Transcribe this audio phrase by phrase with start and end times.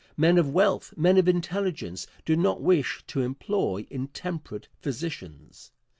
[0.17, 5.71] Men of wealth, men of intelligence, do not wish to employ intemperate physicians.